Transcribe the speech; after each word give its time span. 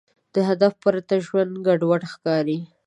د 0.33 0.35
هدف 0.49 0.73
پرته 0.83 1.15
ژوند 1.27 1.53
ګډوډ 1.65 2.01
ښکاري. 2.11 2.59